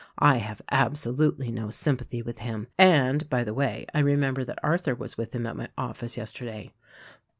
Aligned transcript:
I 0.17 0.37
have 0.37 0.63
absolutely 0.71 1.51
no 1.51 1.69
sym 1.69 1.97
pathy 1.97 2.25
with 2.25 2.39
him. 2.39 2.65
And, 2.75 3.29
by 3.29 3.43
the 3.43 3.53
way, 3.53 3.85
I 3.93 3.99
remember 3.99 4.43
that 4.43 4.57
Arthur 4.63 4.95
was 4.95 5.15
with 5.15 5.33
him 5.35 5.45
at 5.45 5.55
my 5.55 5.69
office 5.77 6.17
yesterday." 6.17 6.73